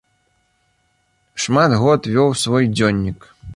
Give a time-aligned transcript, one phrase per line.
[1.45, 3.19] Шмат год вёў свой дзённік.